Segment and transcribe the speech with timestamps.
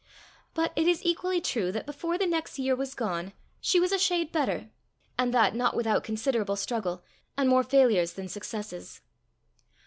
[0.55, 3.99] But it is equally true that before the next year was gone, she was a
[3.99, 4.71] shade better
[5.15, 7.03] and that not without considerable struggle,
[7.37, 9.01] and more failures than successes.